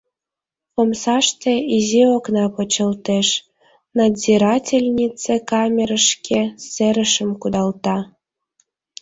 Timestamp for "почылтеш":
2.55-3.27